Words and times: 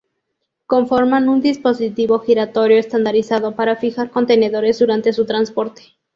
Conforman 0.65 1.29
un 1.29 1.41
dispositivo 1.41 2.17
giratorio 2.25 2.79
estandarizado 2.79 3.55
para 3.55 3.75
fijar 3.75 4.09
contenedores 4.09 4.79
durante 4.79 5.13
su 5.13 5.27
transporte. 5.27 5.83